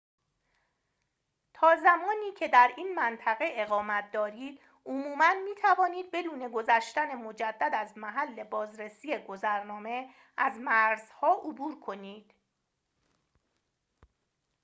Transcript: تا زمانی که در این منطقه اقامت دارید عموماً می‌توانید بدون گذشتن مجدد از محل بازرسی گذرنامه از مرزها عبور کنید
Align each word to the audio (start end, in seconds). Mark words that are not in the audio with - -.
تا 1.53 1.75
زمانی 1.83 2.31
که 2.37 2.47
در 2.47 2.73
این 2.77 2.95
منطقه 2.95 3.45
اقامت 3.51 4.11
دارید 4.11 4.59
عموماً 4.85 5.31
می‌توانید 5.45 6.11
بدون 6.13 6.47
گذشتن 6.51 7.15
مجدد 7.15 7.69
از 7.73 7.97
محل 7.97 8.43
بازرسی 8.43 9.17
گذرنامه 9.17 10.09
از 10.37 10.59
مرزها 10.59 11.33
عبور 11.45 11.79
کنید 11.79 12.33